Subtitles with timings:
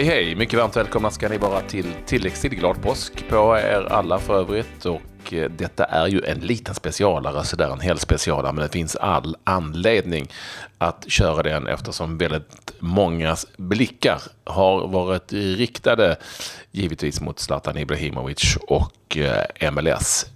[0.00, 0.34] Hej hej!
[0.34, 2.52] Mycket varmt välkomna ska ni vara till tilläggstid.
[2.52, 4.84] Glad påsk på er alla för övrigt.
[4.84, 8.96] Och eh, detta är ju en liten specialare, sådär en hel specialare, men det finns
[8.96, 10.28] all anledning
[10.78, 16.16] att köra den eftersom väldigt många blickar har varit riktade
[16.70, 20.26] givetvis mot Zlatan Ibrahimovic och eh, MLS.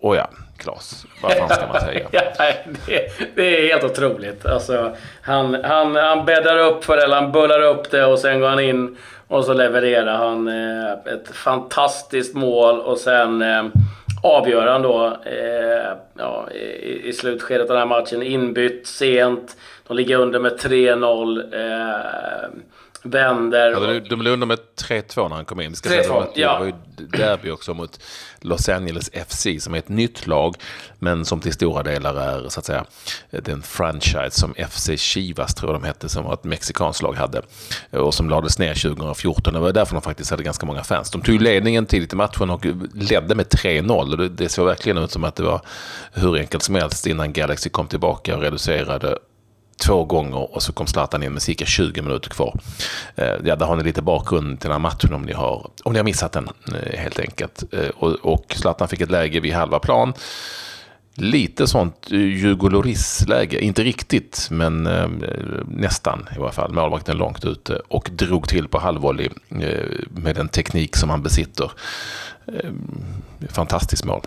[0.00, 1.06] Och eh, ja, Klas.
[1.22, 2.08] vad fan ska man säga?
[2.12, 2.22] ja,
[2.86, 4.46] det, det, är helt otroligt.
[4.46, 8.40] Alltså, han, han, han bäddar upp för det, eller han bullar upp det och sen
[8.40, 8.96] går han in
[9.28, 13.64] och så levererar han eh, ett fantastiskt mål och sen eh,
[14.22, 18.22] avgör han då eh, ja, i, i slutskedet av den här matchen.
[18.22, 19.56] Inbytt sent.
[19.86, 21.54] De ligger under med 3-0
[23.04, 23.70] vänder.
[23.70, 24.58] Ja, de, de låg under med
[24.88, 25.70] 3-2 när han kom in.
[25.70, 26.52] Vi ska säga det, ja.
[26.52, 28.00] det var ju derby också mot
[28.40, 30.54] Los Angeles FC som är ett nytt lag.
[30.98, 32.84] Men som till stora delar är så att säga
[33.30, 37.42] den franchise som FC Chivas tror jag de hette som var ett mexikanskt lag hade.
[37.90, 39.54] Och som lades ner 2014.
[39.54, 41.10] Det var därför de faktiskt hade ganska många fans.
[41.10, 44.16] De tog ledningen tidigt i matchen och ledde med 3-0.
[44.16, 45.60] Det, det såg verkligen ut som att det var
[46.12, 49.18] hur enkelt som helst innan Galaxy kom tillbaka och reducerade
[49.76, 52.60] två gånger och så kom Zlatan in med cirka 20 minuter kvar.
[53.16, 55.92] Eh, ja, där har ni lite bakgrund till den här matchen om ni har, om
[55.92, 57.64] ni har missat den eh, helt enkelt.
[57.72, 60.12] Eh, och, och Zlatan fick ett läge vid halva plan.
[61.16, 65.08] Lite sånt eh, Hugo Lloris-läge, inte riktigt men eh,
[65.68, 66.72] nästan i alla fall.
[66.72, 71.70] Målvakten långt ute och drog till på halvvolley eh, med den teknik som han besitter.
[72.46, 72.70] Eh,
[73.48, 74.20] fantastiskt mål.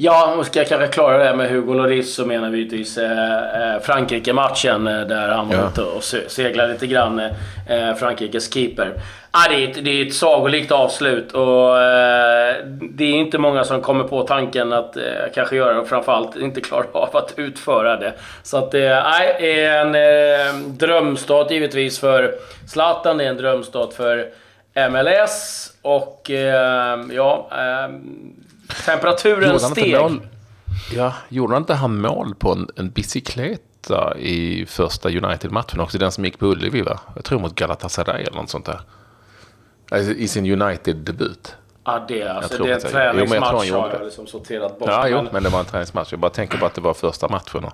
[0.00, 3.74] Ja, och ska jag kanske klara det med Hugo Lloris så menar vi givetvis eh,
[3.74, 5.68] eh, Frankrike-matchen eh, där han var ja.
[5.68, 7.20] ute och seglade lite grann.
[7.68, 8.92] Eh, Frankrikes keeper.
[9.30, 13.64] Ah, det, är ett, det är ett sagolikt avslut och eh, det är inte många
[13.64, 15.02] som kommer på tanken att eh,
[15.34, 18.12] kanske göra det och framförallt inte klarar av att utföra det.
[18.42, 22.34] Så att det är en eh, drömstart givetvis för
[22.68, 24.26] Zlatan, det är en drömstart för
[24.90, 26.30] MLS och
[27.12, 27.50] ja...
[28.86, 30.00] Temperaturen steg.
[30.00, 30.20] Mål,
[30.94, 35.98] ja, gjorde han inte han mål på en, en bicykleta i första United-matchen också?
[35.98, 37.00] Den som gick på Ullevi, va?
[37.14, 38.80] Jag tror mot Galatasaray eller något sånt där.
[39.90, 41.56] Alltså, I sin United-debut.
[41.84, 44.88] Ja, det, alltså, det är en träningsmatch jo, har jag liksom sorterat bort.
[44.88, 46.12] Ja, jo, men det var en träningsmatch.
[46.12, 47.64] Jag bara tänker på att det var första matchen.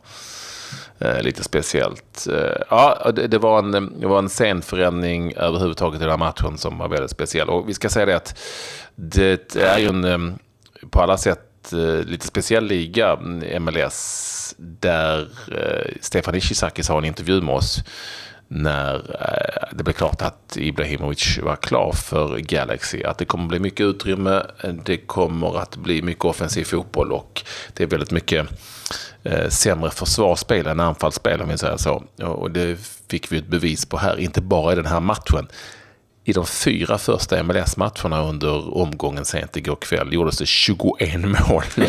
[0.99, 2.27] Eh, lite speciellt.
[2.33, 6.59] Eh, ja, det, det, var en, det var en scenförändring överhuvudtaget i den här matchen
[6.59, 7.49] som var väldigt speciell.
[7.49, 8.39] Och vi ska säga det att
[8.95, 10.39] det är ju en
[10.91, 13.17] på alla sätt eh, lite speciell liga,
[13.61, 17.85] MLS, där eh, Stefan Ishizaki har en intervju med oss
[18.49, 23.03] när eh, det blev klart att Ibrahimovic var klar för Galaxy.
[23.03, 24.43] Att det kommer bli mycket utrymme,
[24.85, 27.43] det kommer att bli mycket offensiv fotboll och
[27.73, 28.49] det är väldigt mycket
[29.23, 32.05] eh, sämre försvarsspel än anfallsspel om vi säger så.
[32.23, 32.79] Och det
[33.09, 35.49] fick vi ett bevis på här, inte bara i den här matchen
[36.25, 41.63] i de fyra första MLS-matcherna under omgången sent igår kväll gjordes det 21 mål.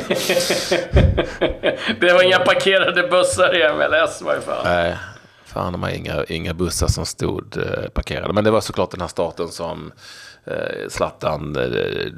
[2.00, 4.63] det var inga parkerade bussar i MLS i varje fall.
[4.63, 4.96] Nej,
[5.46, 8.34] fan de har inga, inga bussar som stod eh, parkerade.
[8.34, 9.91] Men det var såklart den här starten som
[10.45, 12.11] eh, Zlatan eh,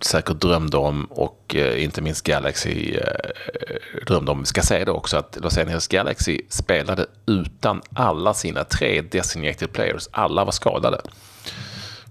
[0.00, 4.40] säkert drömde om och eh, inte minst Galaxy eh, drömde om.
[4.40, 9.72] Vi ska säga det också att Los Angeles Galaxy spelade utan alla sina tre designated
[9.72, 10.08] players.
[10.10, 11.00] Alla var skadade.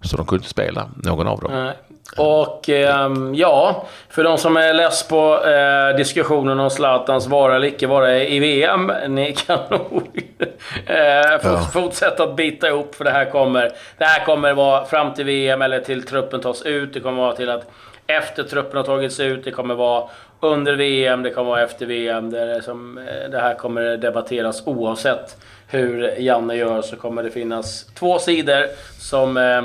[0.07, 1.51] Så de kunde inte spela, någon av dem.
[1.51, 1.73] Nej.
[2.17, 7.67] Och eh, ja, för de som är less på eh, diskussionen om Zlatans vara eller
[7.67, 8.91] icke vara i VM.
[9.07, 10.21] Ni kan nog
[10.85, 10.97] eh,
[11.43, 11.69] ja.
[11.73, 13.71] fortsätta att bita ihop för det här kommer...
[13.97, 16.93] Det här kommer vara fram till VM eller till truppen tas ut.
[16.93, 17.71] Det kommer vara till att
[18.07, 19.43] efter truppen har tagits ut.
[19.43, 22.31] Det kommer vara under VM, det kommer vara efter VM.
[22.31, 25.37] Det, som, eh, det här kommer debatteras oavsett
[25.67, 28.65] hur Janne gör så kommer det finnas två sidor
[28.99, 29.61] som eh,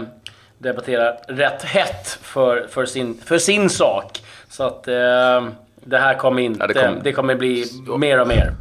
[0.62, 4.23] debatterar rätt hett för, för, sin, för sin sak.
[4.49, 5.49] Så att eh,
[5.84, 6.61] det här kommer inte...
[6.61, 7.64] Ja, det, kom, det, kommer bli
[7.99, 8.55] mer och mer.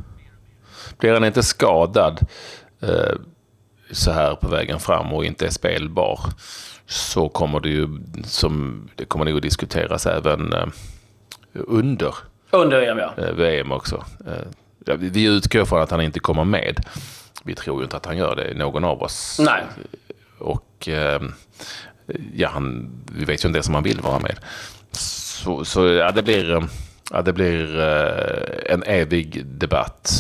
[0.98, 2.19] Blir han inte skadad
[2.81, 3.15] eh,
[3.92, 6.19] så här på vägen fram och inte är spelbar
[6.86, 7.88] så kommer det ju
[8.25, 10.65] som det kommer nog diskuteras även eh,
[11.53, 12.15] under,
[12.51, 13.13] under VM, ja.
[13.18, 14.06] eh, VM också.
[14.27, 16.86] Eh, vi utgår från att han inte kommer med.
[17.44, 19.39] Vi tror ju inte att han gör det, någon av oss.
[19.39, 19.63] Nej.
[20.39, 21.21] Och eh,
[22.33, 24.36] ja, han, vi vet ju inte ens om han vill vara med.
[24.92, 26.68] Så, så ja, det blir,
[27.12, 30.12] ja, det blir eh, en evig debatt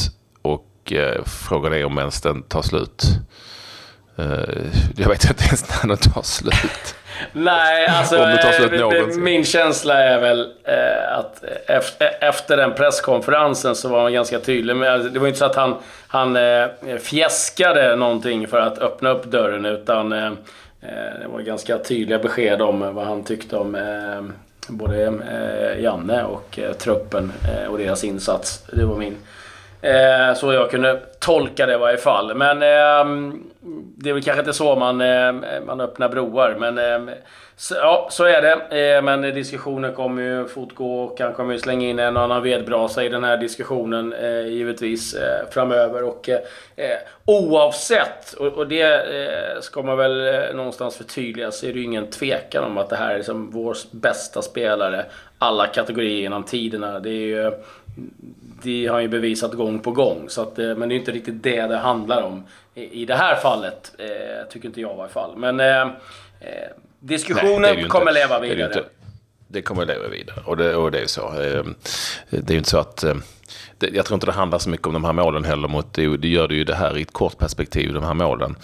[0.41, 3.03] och eh, frågan är om ens den tar slut.
[4.17, 4.25] Eh,
[4.97, 6.95] jag vet inte ens när den tar slut.
[7.33, 14.03] Nej, alltså det, min känsla är väl eh, att efter, efter den presskonferensen så var
[14.03, 14.75] han ganska tydlig.
[14.75, 15.75] Men det var inte så att han,
[16.07, 16.67] han eh,
[17.03, 20.31] fjäskade någonting för att öppna upp dörren, utan eh,
[20.81, 24.23] Eh, det var ganska tydliga besked om eh, vad han tyckte om eh,
[24.67, 27.31] både Janne och truppen
[27.69, 28.63] och deras insats.
[28.73, 29.15] Det var min
[29.81, 32.35] Eh, så jag kunde tolka det i varje fall.
[32.35, 33.31] Men eh,
[33.97, 35.33] det är väl kanske inte så man, eh,
[35.65, 36.55] man öppnar broar.
[36.59, 37.13] Men eh,
[37.55, 38.95] så, ja, så är det.
[38.95, 43.03] Eh, men diskussionen kommer ju fortgå och kanske kommer ju slänga in en annan vedbrasa
[43.03, 46.03] i den här diskussionen eh, givetvis eh, framöver.
[46.03, 46.39] Och eh,
[46.75, 49.05] eh, oavsett, och, och det
[49.61, 53.13] ska man väl någonstans förtydliga, så är det ju ingen tvekan om att det här
[53.13, 55.05] är liksom vår bästa spelare.
[55.37, 56.99] Alla kategorier genom tiderna.
[56.99, 57.51] Det är ju
[58.63, 60.29] det har han ju bevisat gång på gång.
[60.29, 62.43] Så att, eh, men det är inte riktigt det det handlar om
[62.75, 63.91] i, i det här fallet.
[63.97, 65.37] Eh, tycker inte jag i alla fall.
[65.37, 65.87] Men eh, eh
[66.99, 68.73] diskussionen Nej, kommer leva vidare.
[68.73, 68.83] Det,
[69.47, 70.39] det, kommer leva vidare.
[70.45, 71.21] Och det, och det är så.
[71.21, 71.63] Eh,
[72.29, 73.05] det är ju inte så att...
[73.79, 75.67] Jag tror inte det handlar så mycket om de här målen heller.
[75.67, 78.55] Mot, det gör det ju det här i ett kort perspektiv, de här målen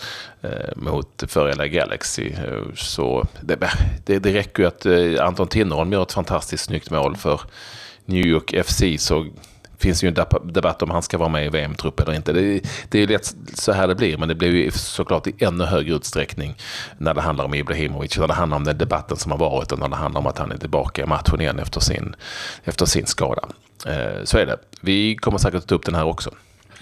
[0.76, 2.32] mot för LA Galaxy.
[2.76, 3.60] Så det,
[4.06, 4.86] det, det räcker ju att
[5.22, 7.42] Anton Tinnerholm gör ett fantastiskt snyggt mål för
[8.06, 8.84] New York FC.
[9.00, 9.26] Så
[9.80, 12.34] finns ju en debatt om han ska vara med i VM-trupp eller inte.
[12.34, 15.34] Det, det är ju lätt så här det blir, men det blir ju såklart i
[15.40, 16.56] ännu högre utsträckning
[16.98, 19.80] när det handlar om Ibrahimovic, när det handlar om den debatten som har varit och
[19.80, 22.16] när det handlar om att han är tillbaka i matchen igen efter sin,
[22.64, 23.42] efter sin skada.
[23.86, 24.58] Eh, så är det.
[24.82, 26.32] Vi kommer säkert att ta upp den här också.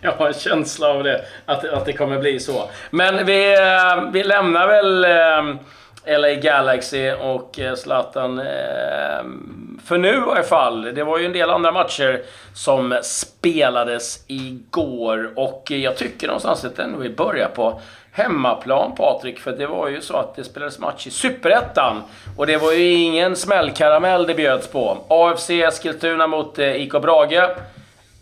[0.00, 2.70] jag har en känsla av det, att, att det kommer bli så.
[2.90, 5.60] Men vi, eh, vi lämnar väl eh,
[6.06, 8.38] LA Galaxy och eh, Zlatan.
[8.38, 10.94] Ehm, för nu i alla fall.
[10.94, 12.22] Det var ju en del andra matcher
[12.54, 17.80] som spelades igår och jag tycker någonstans att den vill börja på
[18.12, 19.38] hemmaplan Patrik.
[19.38, 22.02] För det var ju så att det spelades match i Superettan.
[22.36, 24.98] Och det var ju ingen smällkaramell det bjöds på.
[25.08, 27.50] AFC Eskilstuna mot eh, IK Brage.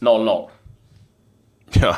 [0.01, 0.49] 0-0.
[1.73, 1.97] Ja,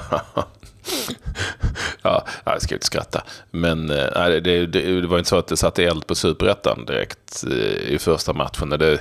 [2.45, 3.23] ja, jag ska inte skratta.
[3.51, 7.45] Men äh, det, det, det, var inte så att det satte eld på superettan direkt
[7.47, 8.71] äh, i första matchen.
[8.71, 8.99] Det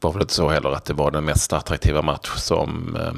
[0.00, 3.12] var väl inte så heller att det var den mest attraktiva match som, äh,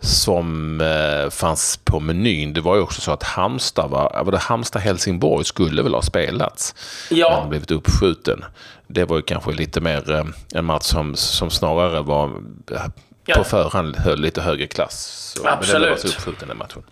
[0.00, 0.82] som
[1.30, 2.52] fanns på menyn.
[2.52, 6.74] Det var ju också så att Halmstad, var, var det Halmstad-Helsingborg skulle väl ha spelats.
[7.10, 7.38] Ja.
[7.40, 8.44] Men blivit uppskjuten.
[8.86, 12.30] Det var ju kanske lite mer en match som, som snarare var
[13.34, 15.32] på förhand höll lite högre klass.
[15.36, 15.72] Så, Absolut.
[15.72, 16.82] Men den var uppskjuten den matchen.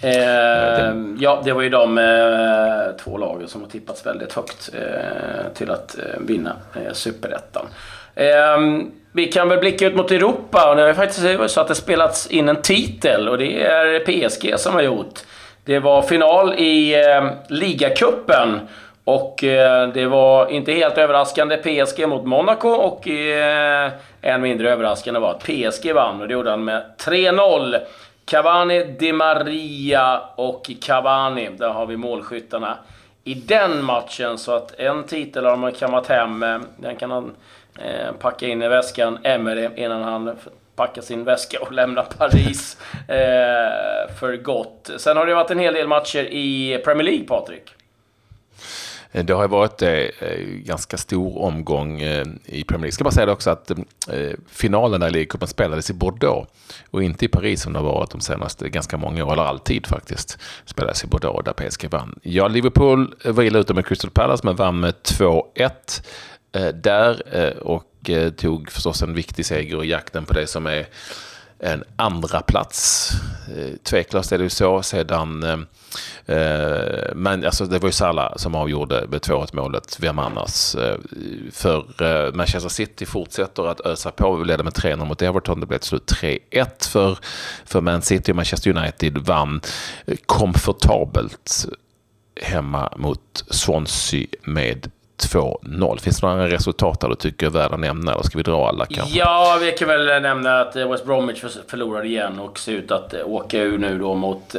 [0.00, 5.52] Eh, ja, det var ju de eh, två lagen som har tippats väldigt högt eh,
[5.54, 7.66] till att eh, vinna eh, Superettan.
[8.14, 11.74] Ehm, vi kan väl blicka ut mot Europa och det har faktiskt så att det
[11.74, 15.20] spelats in en titel och det är PSG som har gjort.
[15.64, 18.60] Det var final i eh, ligacupen
[19.04, 23.90] och eh, det var inte helt överraskande PSG mot Monaco och eh,
[24.22, 27.76] än mindre överraskande var att PSG vann och det gjorde han med 3-0.
[28.28, 31.48] Cavani, Di Maria och Cavani.
[31.48, 32.78] Där har vi målskyttarna
[33.24, 34.38] i den matchen.
[34.38, 36.44] Så att en titel har man kammat hem.
[36.76, 37.36] Den kan han
[37.78, 40.36] eh, packa in i väskan, Emery, innan han
[40.76, 42.76] packar sin väska och lämnar Paris
[43.08, 44.90] eh, för gott.
[44.96, 47.74] Sen har det varit en hel del matcher i Premier League, Patrik.
[49.12, 52.86] Eh, det har varit en eh, ganska stor omgång eh, i Premier League.
[52.86, 53.76] Jag ska bara säga det också att eh,
[54.48, 56.50] finalen i Ligacupen spelades i Bordeaux
[56.90, 59.86] och inte i Paris som det har varit de senaste ganska många år, eller alltid
[59.86, 60.38] faktiskt.
[60.64, 62.18] Spelades i Bordeaux där PSG vann.
[62.22, 66.02] Ja, Liverpool var illa ute med Crystal Palace men vann med 2-1
[66.74, 67.22] där
[67.62, 67.84] och
[68.36, 70.86] tog förstås en viktig seger i jakten på det som är
[71.58, 73.10] en andra plats.
[73.56, 78.36] Eh, Tveklöst är det ju så sedan eh, eh, men alltså, det var ju Salah
[78.36, 79.96] som avgjorde med 2-1 målet.
[80.00, 80.74] Vem annars?
[80.74, 80.96] Eh,
[81.52, 84.36] för eh, Manchester City fortsätter att ösa på.
[84.36, 85.60] Vi ledde med 3-0 mot Everton.
[85.60, 87.18] Det blev till slut 3-1 för,
[87.64, 88.32] för Man City.
[88.32, 89.60] Manchester United vann
[90.26, 91.66] komfortabelt
[92.42, 96.00] hemma mot Swansea med 2-0.
[96.00, 98.12] Finns det några resultat där du tycker är värda att nämna?
[98.12, 99.18] Eller ska vi dra alla kanske?
[99.18, 103.58] Ja, vi kan väl nämna att West Bromwich förlorade igen och ser ut att åka
[103.58, 104.56] ur nu då mot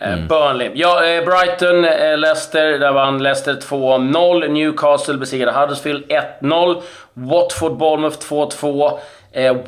[0.00, 0.28] Eh, mm.
[0.28, 0.70] Burnley.
[0.74, 2.78] Ja, eh, Brighton, eh, Leicester.
[2.78, 4.48] Där vann Leicester 2-0.
[4.48, 6.82] Newcastle besegrade Huddersfield 1-0.
[7.12, 8.98] Watford, Bournemouth 2-2.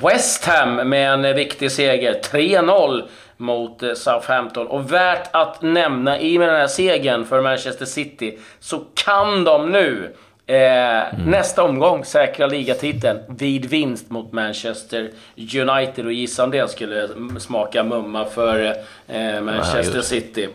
[0.01, 2.21] West Ham med en viktig seger.
[2.23, 3.03] 3-0
[3.41, 4.67] mot Southampton.
[4.67, 9.45] Och värt att nämna, i och med den här segern för Manchester City, så kan
[9.45, 10.15] de nu
[10.51, 11.31] Eh, mm.
[11.31, 16.07] Nästa omgång säkra ligatiteln vid vinst mot Manchester United.
[16.07, 18.75] Och gissa om det skulle smaka mumma för
[19.07, 20.49] eh, Manchester Nej, City.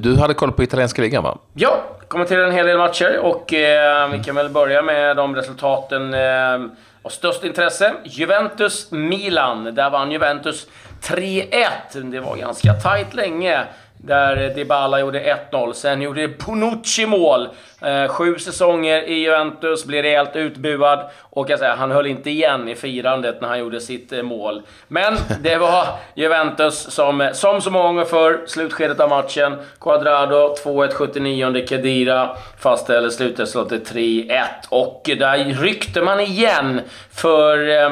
[0.00, 1.38] Du hade koll på italienska ligan va?
[1.54, 6.14] Ja, kommenterade en hel del matcher och eh, vi kan väl börja med de resultaten
[6.14, 6.70] eh,
[7.06, 7.94] och störst intresse.
[8.04, 9.74] Juventus-Milan.
[9.74, 10.66] Där vann Juventus
[11.02, 12.10] 3-1.
[12.10, 13.64] Det var ganska tight länge.
[14.06, 15.72] Där Dybala gjorde 1-0.
[15.72, 17.48] Sen gjorde Bonucci mål.
[17.82, 21.10] Eh, sju säsonger i Juventus, blev rejält utbuad.
[21.20, 24.62] Och jag säger, han höll inte igen i firandet när han gjorde sitt eh, mål.
[24.88, 29.56] Men det var Juventus som, eh, som så många gånger förr, slutskedet av matchen.
[29.80, 34.44] Quadrado, 2-1 79 Kedira fastställer slutresultatet 3-1.
[34.68, 37.90] Och där ryckte man igen för eh,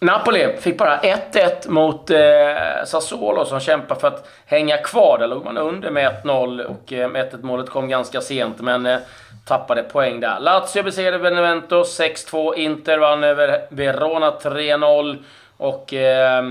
[0.00, 5.18] Napoli fick bara 1-1 mot eh, Sassuolo som kämpar för att hänga kvar.
[5.18, 8.98] Där låg man under med 1-0 och eh, 1-1 målet kom ganska sent men eh,
[9.46, 10.40] tappade poäng där.
[10.40, 12.54] Lazio besegrade Benevento 6-2.
[12.54, 15.18] Inter vann över Verona 3-0.
[15.56, 16.44] Och eh,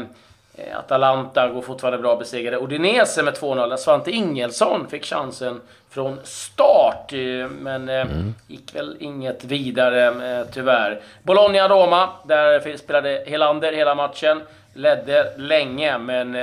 [0.74, 3.69] Atalanta går fortfarande bra besegrade Udinese med 2-0.
[3.69, 7.13] Där Svante Ingelsson fick chansen från start.
[7.13, 8.35] Eh, men eh, mm.
[8.47, 11.01] gick väl inget vidare eh, tyvärr.
[11.24, 12.09] Bologna-Roma.
[12.24, 14.41] Där spelade Helander hela matchen.
[14.74, 16.35] Ledde länge, men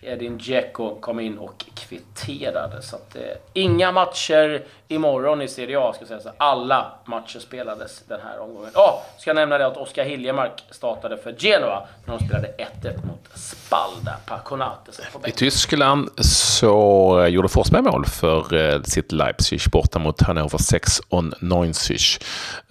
[0.00, 2.82] Edin Dzeko kom in och kvitterade.
[2.82, 6.20] Så att, eh, inga matcher imorgon i Serie A, ska säga.
[6.20, 8.70] Så alla matcher spelades den här omgången.
[8.74, 11.86] Ja, oh, ska jag nämna det att Oskar Hiljemark startade för Genoa.
[12.04, 15.00] När de spelade 1-1 mot Spalda Paconates.
[15.26, 21.00] I Tyskland så eh, gjorde Forsberg mål för eh, sitt Leipzig borta mot Hannover 6
[21.08, 21.96] on 90.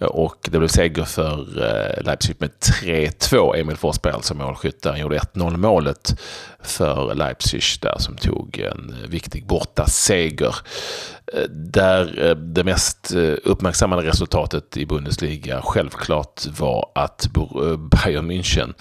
[0.00, 2.50] Och det blev seger för eh, Leipzig med
[2.82, 3.56] 3-2.
[3.56, 6.20] Emil Forsberg alltså målskytt gjorde 1-0 målet
[6.62, 10.56] för Leipzig där som tog en viktig bortaseger.
[11.34, 17.28] Eh, där eh, det mest eh, uppmärksammade resultatet i Bundesliga självklart var att
[17.90, 18.74] Bayern München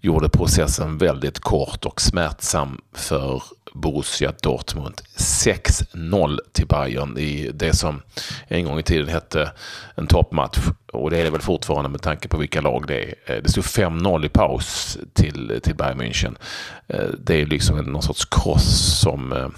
[0.00, 5.00] gjorde processen väldigt kort och smärtsam för Borussia Dortmund.
[5.16, 8.02] 6-0 till Bayern i det som
[8.48, 9.52] en gång i tiden hette
[9.94, 10.58] en toppmatch.
[10.92, 13.14] Och det är det väl fortfarande med tanke på vilka lag det är.
[13.26, 16.36] Eh, det stod 5-0 i paus till, till Bayern München.
[16.88, 19.48] Eh, det är liksom någon sorts kross som eh,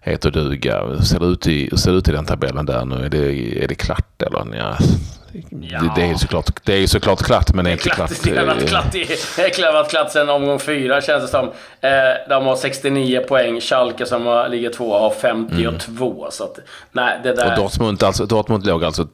[0.00, 0.86] heter duga.
[0.86, 3.04] Hur ser det ut i, ser det ut i den tabellen där nu?
[3.04, 4.56] Är det, är det klart eller?
[4.56, 4.78] Ja,
[5.50, 5.80] Ja.
[5.80, 8.10] Det, det, är såklart, det är såklart klart, men det är inte klart.
[8.24, 8.94] Det har varit klart,
[9.66, 11.46] har varit klart sen omgång fyra, känns det som.
[11.80, 11.90] Eh,
[12.28, 13.60] de har 69 poäng.
[13.60, 16.20] Schalke som ligger tvåa har 52.
[16.20, 16.30] Mm.
[16.30, 16.58] Så att,
[16.92, 17.50] nej, det där...
[17.50, 19.08] Och Dortmund, alltså, Dortmund låg alltså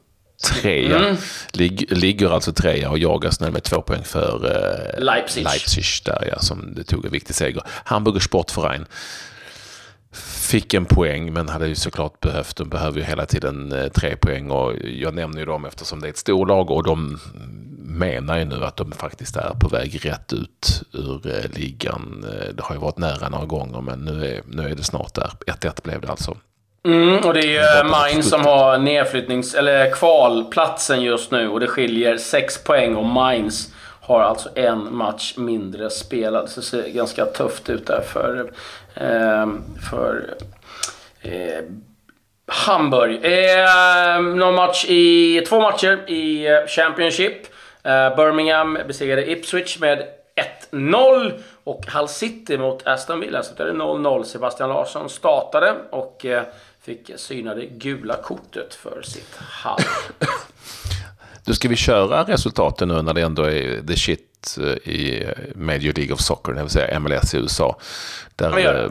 [0.44, 0.98] trea.
[0.98, 1.16] Mm.
[1.52, 5.44] Lig, ligger alltså trea och jagas nu med två poäng för eh, Leipzig.
[5.44, 7.62] Leipzig där, ja, som det tog en viktig seger.
[7.84, 8.86] Hamburger Sportverein
[10.22, 14.16] fick en poäng men hade ju såklart behövt, de behöver ju hela tiden eh, tre
[14.16, 17.18] poäng och jag nämner ju dem eftersom det är ett storlag och de
[17.86, 22.24] menar ju nu att de faktiskt är på väg rätt ut ur eh, ligan.
[22.28, 25.14] Eh, det har ju varit nära några gånger men nu är, nu är det snart
[25.14, 25.30] där.
[25.46, 26.36] 1-1 blev det alltså.
[26.86, 31.66] Mm, och det är ju Mainz som har nedflyttnings eller kvalplatsen just nu och det
[31.66, 33.72] skiljer sex poäng och Mainz
[34.06, 36.48] har alltså en match mindre spelad.
[36.48, 38.52] Så det ser ganska tufft ut där för,
[38.94, 39.46] eh,
[39.90, 40.34] för
[41.20, 41.64] eh,
[42.46, 43.24] Hamburg.
[43.24, 47.46] Eh, någon match i, två matcher i Championship.
[47.82, 50.06] Eh, Birmingham besegrade Ipswich med
[50.70, 51.32] 1-0
[51.64, 53.42] och Hull City mot Aston Villa.
[53.42, 54.24] Så det 0-0.
[54.24, 56.42] Sebastian Larsson startade och eh,
[56.82, 59.84] fick syna det gula kortet för sitt Hull.
[61.44, 65.92] Du, ska vi köra resultaten nu när det ändå är the shit eh, i Major
[65.92, 67.78] League of Soccer, det vill säga MLS i USA.
[68.36, 68.90] Där eh,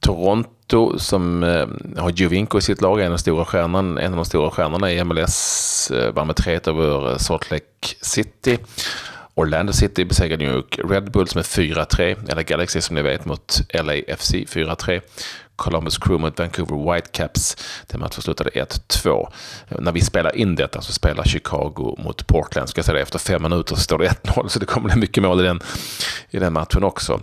[0.00, 1.66] Toronto som eh,
[2.02, 5.04] har Jovinko i sitt lag, en av, stora stjärnan, en av de stora stjärnorna i
[5.04, 8.58] MLS, vann med 3 över Salt Lake City.
[9.36, 13.60] Orlando City besegrade New York Red Bulls med 4-3, eller Galaxy som ni vet mot
[13.74, 15.00] LAFC 4-3.
[15.56, 17.56] Columbus Crew mot Vancouver Whitecaps.
[17.86, 19.28] Den matchen slutade 1-2.
[19.68, 22.68] När vi spelar in detta så spelar Chicago mot Portland.
[22.68, 25.00] Ska jag säga det, efter fem minuter så står det 1-0 så det kommer bli
[25.00, 25.60] mycket mål i den,
[26.30, 27.20] i den matchen också.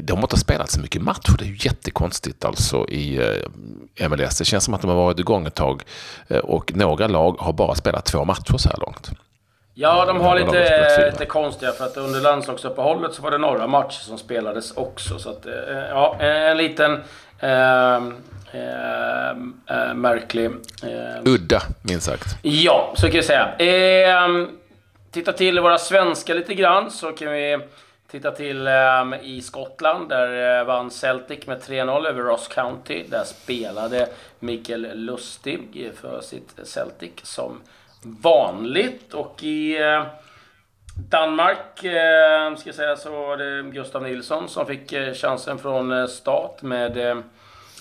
[0.00, 1.36] De har inte spelat så mycket matcher.
[1.38, 3.16] Det är ju jättekonstigt alltså i
[3.96, 4.38] eh, MLS.
[4.38, 5.82] Det känns som att de har varit igång ett tag
[6.28, 9.10] eh, och några lag har bara spelat två matcher så här långt.
[9.74, 14.00] Ja, de har lite, lite konstiga för att under landslagsuppehållet så var det några matcher
[14.00, 15.18] som spelades också.
[15.18, 15.52] Så att, eh,
[15.90, 17.04] ja, en liten eh, eh,
[19.94, 20.44] märklig...
[20.82, 22.36] Eh, Udda, minst sagt.
[22.42, 23.48] Ja, så kan vi säga.
[25.10, 27.58] Titta till våra svenskar lite grann så kan vi
[28.10, 28.68] titta till
[29.22, 30.08] i Skottland.
[30.08, 33.02] Där eh, vann Celtic med 3-0 över Ross County.
[33.08, 34.08] Där spelade
[34.38, 37.60] Mikael Lustig för sitt Celtic som
[38.02, 39.14] vanligt.
[39.14, 40.02] Och i eh,
[40.96, 45.92] Danmark eh, ska jag säga, så var det Gustav Nilsson som fick eh, chansen från
[45.92, 47.16] eh, start med eh,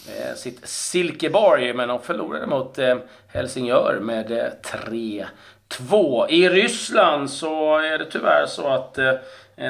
[0.07, 1.73] eh, sitt Silkeborg.
[1.73, 2.79] Men de förlorade mot
[3.27, 4.51] Helsingör med
[5.69, 6.29] 3-2.
[6.29, 8.99] I Ryssland så är det tyvärr så att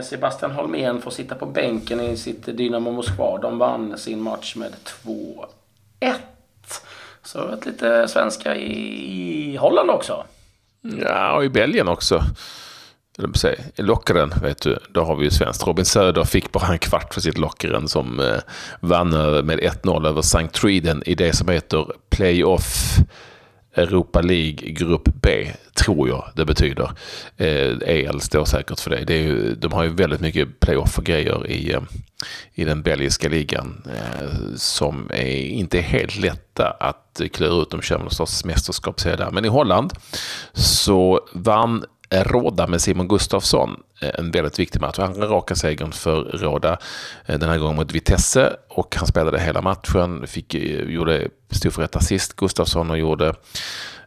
[0.04, 3.38] Sebastian Holmén får sitta på bänken i sitt Dynamo Moskva.
[3.38, 4.72] De vann sin match med
[5.06, 5.46] 2-1.
[7.24, 10.24] Så ett lite svenska i Holland också.
[10.82, 12.24] Ja, och i Belgien också.
[13.18, 15.68] Lockaren, Lockeren, vet du, då har vi ju svenskt.
[15.68, 18.38] Robin Söder fick bara en kvart för sitt Lockeren som eh,
[18.80, 20.48] vann eh, med 1-0 över St.
[20.48, 22.98] Triden i det som heter Playoff
[23.76, 26.92] Europa League Grupp B, tror jag det betyder.
[27.38, 29.06] Eh, EL står säkert för det.
[29.06, 31.82] det är ju, de har ju väldigt mycket playoff och grejer i, eh,
[32.54, 37.70] i den belgiska ligan eh, som är inte är helt lätta att klura ut.
[37.70, 39.32] De kör någon sorts mästerskap där.
[39.32, 39.94] Men i Holland
[40.54, 43.84] så vann Eh, råda med Simon Gustafsson.
[44.02, 44.98] Eh, en väldigt viktig match.
[44.98, 46.78] Han raka segern för Råda
[47.26, 50.28] eh, den här gången mot Vitesse och han spelade hela matchen.
[50.28, 53.34] Fick, gjorde, stod för ett assist Gustafsson och gjorde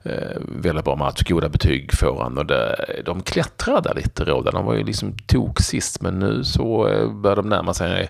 [0.06, 2.38] Eh, väldigt bra match, goda betyg får han.
[2.38, 4.50] Och det, de klättrade lite Råda.
[4.50, 6.84] De var ju liksom tok sist men nu så
[7.22, 8.08] börjar de närma sig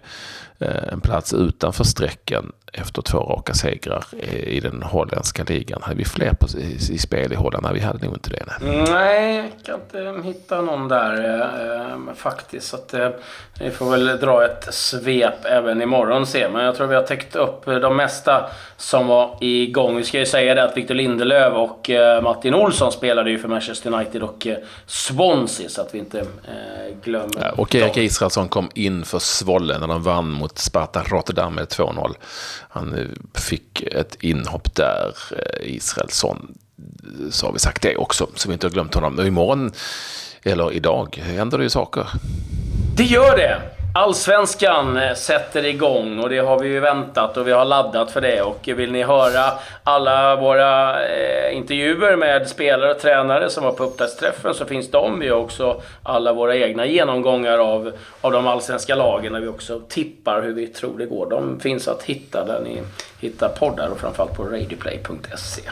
[0.58, 5.82] en plats utanför strecken efter två raka segrar i den holländska ligan.
[5.82, 7.64] Hade vi fler på, i, i spel i Holland?
[7.64, 8.44] Nej, vi hade nog inte det.
[8.60, 12.68] Nej, nej jag kan inte hitta någon där eh, faktiskt.
[12.68, 13.08] Så att, eh,
[13.60, 16.48] vi får väl dra ett svep även imorgon se.
[16.48, 19.96] Men jag tror vi har täckt upp de mesta som var igång.
[19.96, 23.48] Vi ska ju säga det att Victor Lindelöf och eh, Martin Olsson spelade ju för
[23.48, 24.56] Manchester United och eh,
[24.86, 29.78] Swansea så att vi inte eh, glömmer ja, Och Erik Israelsson kom in för Svolle
[29.78, 32.14] när de vann mot Sparta Rotterdam med 2-0.
[32.68, 36.54] Han eh, fick ett inhopp där, eh, Israelsson.
[36.78, 39.26] Eh, så har vi sagt det också, så vi inte har glömt honom.
[39.26, 39.72] Imorgon,
[40.42, 42.06] eller idag, händer det ju saker.
[42.96, 43.83] Det gör det!
[43.96, 48.20] Allsvenskan eh, sätter igång och det har vi ju väntat och vi har laddat för
[48.20, 48.42] det.
[48.42, 49.52] Och vill ni höra
[49.84, 55.20] alla våra eh, intervjuer med spelare och tränare som var på upptaktsträffen så finns de.
[55.20, 59.80] Vi har också alla våra egna genomgångar av, av de allsvenska lagen där vi också
[59.88, 61.30] tippar hur vi tror det går.
[61.30, 62.82] De finns att hitta där ni
[63.20, 65.62] hittar poddar och framförallt på radioplay.se.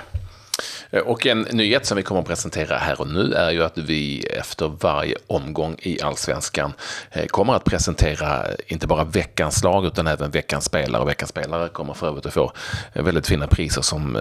[0.93, 3.79] Eh, och en nyhet som vi kommer att presentera här och nu är ju att
[3.79, 6.73] vi efter varje omgång i allsvenskan
[7.11, 11.03] eh, kommer att presentera eh, inte bara veckans lag utan även veckans spelare.
[11.03, 12.53] Och veckans spelare kommer för övrigt att få
[12.93, 14.19] väldigt fina priser som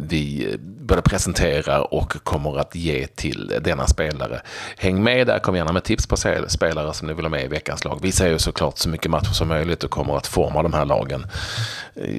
[0.00, 0.56] vi
[0.88, 4.40] både presenterar och kommer att ge till denna spelare.
[4.76, 6.16] Häng med där, kom gärna med tips på
[6.48, 7.98] spelare som ni vill ha med i veckans lag.
[8.02, 10.84] Vi ser ju såklart så mycket matcher som möjligt och kommer att forma de här
[10.84, 11.26] lagen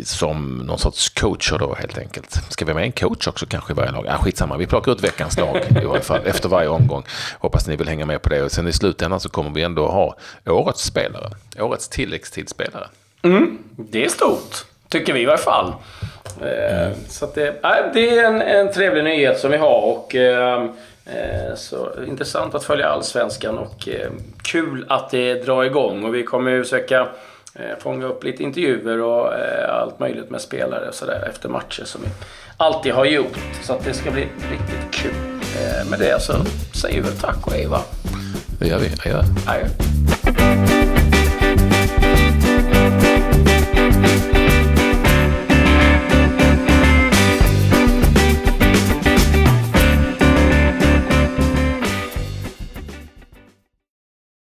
[0.04, 2.42] som någon sorts coacher då helt enkelt.
[2.50, 4.08] Ska vi ha med en coach också kanske i varje lag?
[4.08, 7.04] Ah, skitsamma, vi plockar ut veckans lag i varje fall efter varje omgång.
[7.40, 8.44] Hoppas ni vill hänga med på det.
[8.44, 11.30] Och sen i slutändan så kommer vi ändå ha årets spelare.
[11.60, 12.88] Årets tilläggstidsspelare.
[13.22, 14.66] Mm, det är stort.
[14.90, 15.74] Tycker vi i varje fall.
[16.42, 16.94] Mm.
[17.10, 17.56] Så det,
[17.94, 19.82] det är en, en trevlig nyhet som vi har.
[19.82, 20.64] Och, eh,
[21.06, 24.10] eh, så intressant att följa allsvenskan och eh,
[24.42, 26.04] kul att det drar igång.
[26.04, 27.08] Och vi kommer ju försöka
[27.56, 29.34] eh, fånga upp lite intervjuer och
[29.70, 32.10] allt möjligt med spelare så där, efter matcher som vi
[32.58, 33.38] alltid har gjort.
[33.64, 35.14] Så att det ska bli riktigt kul.
[35.90, 36.34] Med det så
[36.82, 37.82] säger vi tack och hej va?
[38.60, 38.88] Det gör vi.
[38.88, 39.24] Adjö.
[39.48, 40.19] Adjö.